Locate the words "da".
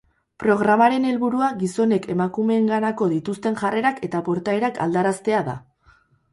5.55-5.59